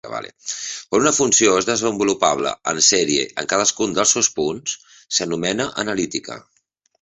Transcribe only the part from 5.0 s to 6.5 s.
s'anomena analítica.